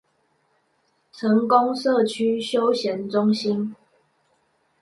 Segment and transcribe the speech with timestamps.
[1.11, 3.75] 成功社區休閒中心